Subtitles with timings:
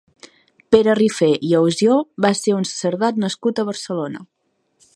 [0.75, 1.97] Pere Rifé i Ausió
[2.27, 4.25] va ser un sacerdot nascut a Barcelona.